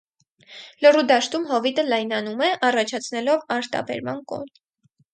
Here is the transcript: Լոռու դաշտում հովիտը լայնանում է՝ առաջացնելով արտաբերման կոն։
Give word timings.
Լոռու 0.85 1.03
դաշտում 1.11 1.45
հովիտը 1.51 1.87
լայնանում 1.91 2.43
է՝ 2.49 2.51
առաջացնելով 2.71 3.47
արտաբերման 3.61 4.29
կոն։ 4.35 4.55